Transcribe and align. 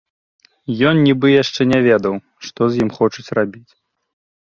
Ён 0.91 0.95
нібы 1.09 1.27
яшчэ 1.43 1.61
не 1.73 1.79
ведаў, 1.91 2.15
што 2.49 2.61
з 2.73 2.85
ім 2.87 2.93
хочуць 2.99 3.31
рабіць. 3.43 3.67